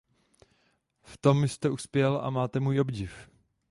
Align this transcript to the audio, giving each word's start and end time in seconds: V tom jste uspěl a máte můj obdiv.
V 1.03 1.17
tom 1.17 1.43
jste 1.43 1.69
uspěl 1.69 2.21
a 2.23 2.29
máte 2.29 2.59
můj 2.59 2.79
obdiv. 2.79 3.13